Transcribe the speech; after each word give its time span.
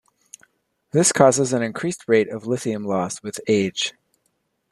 This 0.93 1.11
causes 1.11 1.53
an 1.53 1.61
increased 1.61 2.05
rate 2.07 2.27
of 2.27 2.47
lithium 2.47 2.83
loss 2.85 3.21
with 3.21 3.39
age. 3.47 3.93